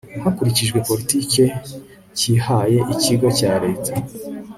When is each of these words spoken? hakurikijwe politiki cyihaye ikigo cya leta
hakurikijwe 0.23 0.77
politiki 0.89 1.43
cyihaye 2.17 2.79
ikigo 2.93 3.27
cya 3.39 3.51
leta 3.63 3.93